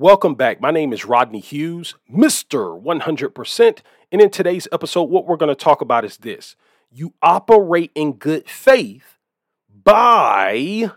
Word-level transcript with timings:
Welcome 0.00 0.34
back. 0.34 0.62
My 0.62 0.70
name 0.70 0.94
is 0.94 1.04
Rodney 1.04 1.40
Hughes, 1.40 1.94
Mr. 2.10 2.82
100%. 2.82 3.78
And 4.10 4.22
in 4.22 4.30
today's 4.30 4.66
episode, 4.72 5.10
what 5.10 5.26
we're 5.26 5.36
going 5.36 5.54
to 5.54 5.54
talk 5.54 5.82
about 5.82 6.06
is 6.06 6.16
this 6.16 6.56
you 6.90 7.12
operate 7.20 7.90
in 7.94 8.14
good 8.14 8.48
faith 8.48 9.18
by 9.84 10.90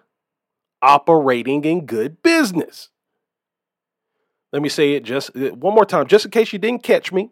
operating 0.82 1.66
in 1.66 1.86
good 1.86 2.22
business. 2.22 2.92
Let 4.54 4.62
me 4.62 4.70
say 4.70 4.94
it 4.94 5.04
just 5.04 5.36
uh, 5.36 5.50
one 5.50 5.76
more 5.76 5.86
time, 5.86 6.08
just 6.08 6.24
in 6.24 6.32
case 6.32 6.54
you 6.54 6.60
didn't 6.60 6.84
catch 6.84 7.12
me. 7.12 7.30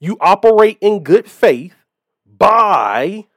You 0.00 0.16
operate 0.20 0.78
in 0.80 1.04
good 1.04 1.30
faith 1.30 1.76
by 2.26 3.28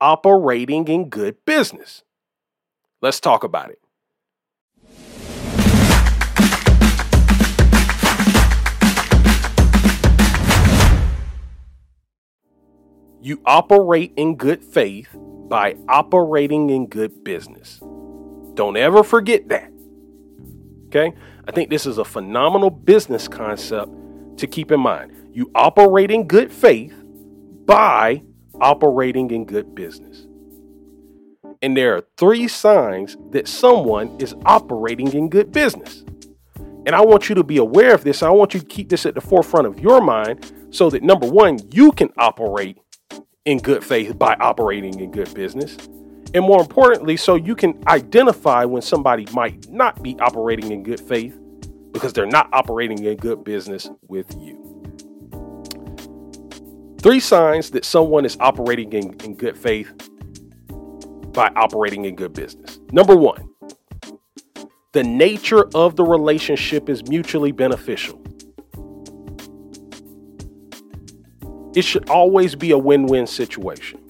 operating 0.00 0.88
in 0.88 1.10
good 1.10 1.36
business. 1.44 2.02
Let's 3.00 3.20
talk 3.20 3.44
about 3.44 3.70
it. 3.70 3.78
You 13.26 13.40
operate 13.44 14.12
in 14.14 14.36
good 14.36 14.62
faith 14.62 15.08
by 15.48 15.74
operating 15.88 16.70
in 16.70 16.86
good 16.86 17.24
business. 17.24 17.80
Don't 18.54 18.76
ever 18.76 19.02
forget 19.02 19.48
that. 19.48 19.68
Okay? 20.86 21.12
I 21.48 21.50
think 21.50 21.68
this 21.68 21.86
is 21.86 21.98
a 21.98 22.04
phenomenal 22.04 22.70
business 22.70 23.26
concept 23.26 23.90
to 24.38 24.46
keep 24.46 24.70
in 24.70 24.78
mind. 24.78 25.10
You 25.32 25.50
operate 25.56 26.12
in 26.12 26.28
good 26.28 26.52
faith 26.52 26.94
by 27.64 28.22
operating 28.60 29.32
in 29.32 29.44
good 29.44 29.74
business. 29.74 30.28
And 31.62 31.76
there 31.76 31.96
are 31.96 32.04
three 32.18 32.46
signs 32.46 33.16
that 33.32 33.48
someone 33.48 34.20
is 34.20 34.36
operating 34.44 35.12
in 35.12 35.30
good 35.30 35.50
business. 35.50 36.04
And 36.86 36.94
I 36.94 37.00
want 37.00 37.28
you 37.28 37.34
to 37.34 37.42
be 37.42 37.56
aware 37.56 37.92
of 37.92 38.04
this. 38.04 38.22
I 38.22 38.30
want 38.30 38.54
you 38.54 38.60
to 38.60 38.66
keep 38.66 38.88
this 38.88 39.04
at 39.04 39.16
the 39.16 39.20
forefront 39.20 39.66
of 39.66 39.80
your 39.80 40.00
mind 40.00 40.52
so 40.70 40.90
that 40.90 41.02
number 41.02 41.26
one, 41.26 41.58
you 41.72 41.90
can 41.90 42.12
operate 42.18 42.78
in 43.46 43.58
good 43.58 43.82
faith 43.82 44.18
by 44.18 44.34
operating 44.40 45.00
in 45.00 45.10
good 45.10 45.32
business. 45.32 45.76
And 46.34 46.44
more 46.44 46.60
importantly, 46.60 47.16
so 47.16 47.36
you 47.36 47.54
can 47.54 47.80
identify 47.86 48.64
when 48.64 48.82
somebody 48.82 49.26
might 49.32 49.70
not 49.70 50.02
be 50.02 50.18
operating 50.18 50.72
in 50.72 50.82
good 50.82 51.00
faith 51.00 51.38
because 51.92 52.12
they're 52.12 52.26
not 52.26 52.48
operating 52.52 53.02
in 53.04 53.16
good 53.16 53.44
business 53.44 53.88
with 54.08 54.26
you. 54.36 54.62
Three 57.00 57.20
signs 57.20 57.70
that 57.70 57.84
someone 57.84 58.24
is 58.24 58.36
operating 58.40 58.92
in, 58.92 59.14
in 59.22 59.36
good 59.36 59.56
faith 59.56 59.92
by 61.32 61.50
operating 61.54 62.04
in 62.04 62.16
good 62.16 62.32
business. 62.32 62.80
Number 62.90 63.14
one, 63.14 63.48
the 64.92 65.04
nature 65.04 65.68
of 65.74 65.94
the 65.94 66.04
relationship 66.04 66.88
is 66.88 67.06
mutually 67.08 67.52
beneficial. 67.52 68.20
It 71.76 71.84
should 71.84 72.08
always 72.08 72.54
be 72.54 72.70
a 72.70 72.78
win 72.78 73.04
win 73.06 73.26
situation. 73.26 74.00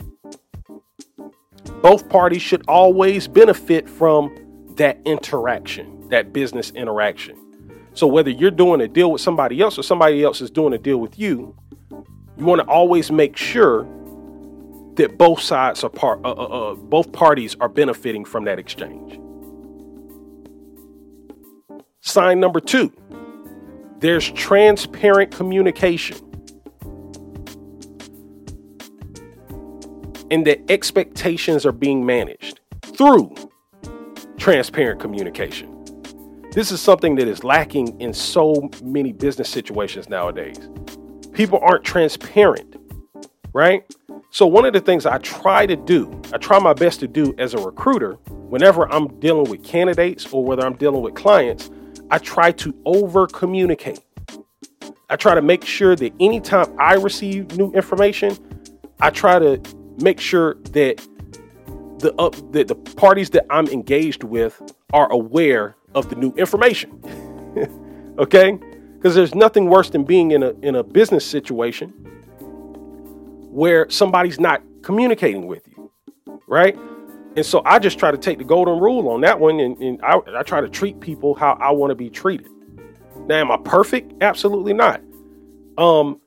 Both 1.83 2.09
parties 2.09 2.41
should 2.41 2.65
always 2.69 3.27
benefit 3.27 3.91
from 3.91 4.35
that 4.77 5.01
interaction, 5.05 6.09
that 6.09 6.33
business 6.33 6.71
interaction. 6.71 7.37
So, 7.93 8.07
whether 8.07 8.31
you're 8.31 8.53
doing 8.53 8.81
a 8.83 8.89
deal 8.89 9.11
with 9.11 9.21
somebody 9.21 9.61
else 9.61 9.79
or 9.79 9.83
somebody 9.83 10.23
else 10.23 10.41
is 10.41 10.49
doing 10.49 10.75
a 10.75 10.79
deal 10.79 10.99
with 10.99 11.19
you, 11.19 11.57
you 12.39 12.45
want 12.45 12.61
to 12.61 12.69
always 12.69 13.11
make 13.11 13.37
sure 13.37 13.83
that 14.95 15.19
both 15.19 15.41
sides 15.41 15.83
are 15.83 15.91
part, 15.91 16.21
uh, 16.25 16.31
uh, 16.31 16.35
uh, 16.35 16.75
both 16.75 17.11
parties 17.11 17.57
are 17.59 17.69
benefiting 17.69 18.25
from 18.25 18.45
that 18.45 18.61
exchange. 18.61 19.19
Sign 22.01 22.39
number 22.39 22.61
two 22.61 22.93
there's 23.99 24.31
transparent 24.31 25.35
communication. 25.35 26.19
And 30.31 30.47
that 30.47 30.71
expectations 30.71 31.65
are 31.67 31.73
being 31.73 32.05
managed 32.05 32.61
through 32.83 33.35
transparent 34.39 35.01
communication. 35.01 35.73
This 36.53 36.73
is 36.73 36.81
something 36.81 37.17
that 37.17 37.29
is 37.29 37.45
lacking 37.45 38.01
in 38.01 38.15
so 38.15 38.71
many 38.83 39.13
business 39.13 39.49
situations 39.49 40.09
nowadays. 40.09 40.59
People 41.33 41.59
aren't 41.63 41.85
transparent, 41.85 42.77
right? 43.53 43.85
So, 44.31 44.47
one 44.47 44.65
of 44.65 44.73
the 44.73 44.81
things 44.81 45.07
I 45.07 45.19
try 45.19 45.67
to 45.67 45.77
do, 45.77 46.11
I 46.33 46.39
try 46.39 46.59
my 46.59 46.73
best 46.73 47.01
to 47.01 47.09
do 47.09 47.35
as 47.39 47.55
a 47.55 47.59
recruiter, 47.59 48.15
whenever 48.49 48.91
I'm 48.93 49.09
dealing 49.21 49.51
with 49.51 49.65
candidates 49.65 50.27
or 50.33 50.45
whether 50.45 50.65
I'm 50.65 50.77
dealing 50.77 51.03
with 51.03 51.15
clients, 51.15 51.71
I 52.11 52.19
try 52.19 52.53
to 52.53 52.75
over 52.85 53.27
communicate. 53.27 54.01
I 55.09 55.17
try 55.17 55.35
to 55.35 55.43
make 55.43 55.65
sure 55.65 55.95
that 55.97 56.13
anytime 56.21 56.75
I 56.79 56.95
receive 56.95 57.57
new 57.57 57.71
information, 57.73 58.37
I 59.01 59.11
try 59.11 59.39
to 59.39 59.61
make 60.01 60.21
sure 60.21 60.55
that 60.73 61.07
the 61.99 62.15
uh, 62.19 62.31
that 62.51 62.69
the 62.69 62.75
parties 62.75 63.31
that 63.31 63.47
I'm 63.51 63.67
engaged 63.69 64.25
with 64.25 64.61
are 64.93 65.11
aware 65.11 65.77
of 65.95 66.11
the 66.11 66.17
new 66.17 66.33
information. 66.35 67.01
okay? 68.19 68.59
Because 68.95 69.15
there's 69.15 69.35
nothing 69.35 69.69
worse 69.69 69.91
than 69.91 70.05
being 70.05 70.33
in 70.33 70.43
a 70.43 70.51
in 70.63 70.75
a 70.77 70.83
business 70.83 71.25
situation 71.25 71.91
where 73.51 73.89
somebody's 73.89 74.39
not 74.39 74.63
communicating 74.83 75.47
with 75.47 75.67
you, 75.67 75.91
right? 76.47 76.77
And 77.37 77.45
so 77.45 77.63
I 77.65 77.79
just 77.79 77.99
try 77.99 78.11
to 78.11 78.19
take 78.19 78.39
the 78.39 78.45
golden 78.45 78.79
rule 78.79 79.09
on 79.09 79.21
that 79.23 79.41
one, 79.41 79.61
and, 79.61 79.77
and 79.79 80.01
I, 80.03 80.19
I 80.35 80.43
try 80.43 80.61
to 80.61 80.69
treat 80.69 81.01
people 81.01 81.35
how 81.35 81.53
I 81.61 81.71
want 81.71 81.91
to 81.91 81.95
be 81.95 82.09
treated. 82.09 82.49
Now, 83.27 83.37
am 83.37 83.51
I 83.51 83.59
perfect? 83.59 84.13
Absolutely 84.23 84.73
not. 84.73 85.01
Um, 85.77 86.21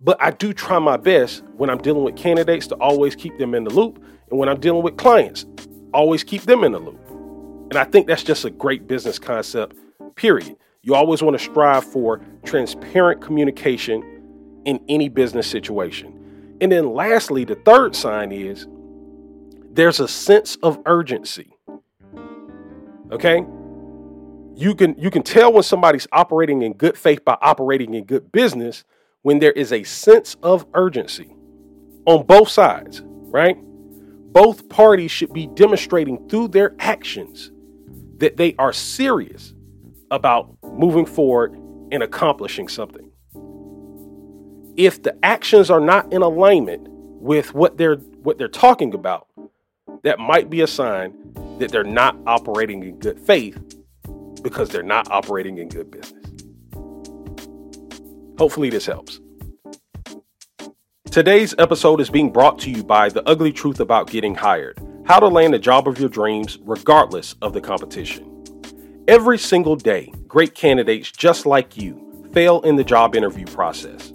but 0.00 0.16
I 0.20 0.30
do 0.30 0.52
try 0.52 0.78
my 0.78 0.96
best 0.96 1.42
when 1.56 1.70
I'm 1.70 1.78
dealing 1.78 2.04
with 2.04 2.16
candidates 2.16 2.66
to 2.68 2.74
always 2.76 3.16
keep 3.16 3.36
them 3.38 3.54
in 3.54 3.64
the 3.64 3.70
loop. 3.70 4.02
And 4.30 4.38
when 4.38 4.48
I'm 4.48 4.60
dealing 4.60 4.82
with 4.82 4.96
clients, 4.96 5.46
always 5.92 6.22
keep 6.22 6.42
them 6.42 6.64
in 6.64 6.72
the 6.72 6.78
loop. 6.78 7.00
And 7.70 7.76
I 7.76 7.84
think 7.84 8.06
that's 8.06 8.22
just 8.22 8.44
a 8.44 8.50
great 8.50 8.86
business 8.86 9.18
concept, 9.18 9.76
period. 10.14 10.56
You 10.82 10.94
always 10.94 11.22
want 11.22 11.38
to 11.38 11.44
strive 11.44 11.84
for 11.84 12.20
transparent 12.44 13.20
communication 13.20 14.02
in 14.64 14.80
any 14.88 15.08
business 15.08 15.46
situation. 15.46 16.56
And 16.60 16.70
then 16.70 16.92
lastly, 16.92 17.44
the 17.44 17.56
third 17.56 17.94
sign 17.94 18.32
is 18.32 18.66
there's 19.70 20.00
a 20.00 20.08
sense 20.08 20.56
of 20.62 20.80
urgency. 20.86 21.56
Okay? 23.10 23.44
You 24.54 24.74
can 24.74 24.96
you 24.98 25.10
can 25.10 25.22
tell 25.22 25.52
when 25.52 25.62
somebody's 25.62 26.06
operating 26.10 26.62
in 26.62 26.72
good 26.72 26.96
faith 26.96 27.24
by 27.24 27.36
operating 27.40 27.94
in 27.94 28.04
good 28.04 28.32
business 28.32 28.84
when 29.28 29.40
there 29.40 29.52
is 29.52 29.74
a 29.74 29.84
sense 29.84 30.38
of 30.42 30.64
urgency 30.72 31.36
on 32.06 32.24
both 32.24 32.48
sides, 32.48 33.02
right? 33.04 33.58
Both 34.32 34.70
parties 34.70 35.10
should 35.10 35.34
be 35.34 35.48
demonstrating 35.48 36.26
through 36.30 36.48
their 36.48 36.74
actions 36.78 37.52
that 38.16 38.38
they 38.38 38.54
are 38.58 38.72
serious 38.72 39.52
about 40.10 40.56
moving 40.62 41.04
forward 41.04 41.52
and 41.92 42.02
accomplishing 42.02 42.68
something. 42.68 43.10
If 44.78 45.02
the 45.02 45.14
actions 45.22 45.70
are 45.70 45.78
not 45.78 46.10
in 46.10 46.22
alignment 46.22 46.86
with 46.88 47.52
what 47.52 47.76
they're 47.76 47.96
what 47.96 48.38
they're 48.38 48.48
talking 48.48 48.94
about, 48.94 49.26
that 50.04 50.18
might 50.18 50.48
be 50.48 50.62
a 50.62 50.66
sign 50.66 51.12
that 51.58 51.70
they're 51.70 51.84
not 51.84 52.16
operating 52.26 52.82
in 52.82 52.98
good 52.98 53.20
faith 53.20 53.58
because 54.42 54.70
they're 54.70 54.82
not 54.82 55.10
operating 55.10 55.58
in 55.58 55.68
good 55.68 55.90
business. 55.90 56.17
Hopefully, 58.38 58.70
this 58.70 58.86
helps. 58.86 59.20
Today's 61.10 61.54
episode 61.58 62.00
is 62.00 62.10
being 62.10 62.30
brought 62.30 62.58
to 62.60 62.70
you 62.70 62.84
by 62.84 63.08
The 63.08 63.26
Ugly 63.28 63.52
Truth 63.52 63.80
About 63.80 64.08
Getting 64.08 64.34
Hired 64.34 64.78
How 65.06 65.18
to 65.18 65.26
Land 65.26 65.54
the 65.54 65.58
Job 65.58 65.88
of 65.88 65.98
Your 65.98 66.08
Dreams, 66.08 66.58
regardless 66.62 67.34
of 67.42 67.52
the 67.52 67.60
competition. 67.60 68.44
Every 69.08 69.38
single 69.38 69.74
day, 69.74 70.12
great 70.28 70.54
candidates 70.54 71.10
just 71.10 71.46
like 71.46 71.76
you 71.76 72.28
fail 72.32 72.60
in 72.60 72.76
the 72.76 72.84
job 72.84 73.16
interview 73.16 73.46
process. 73.46 74.12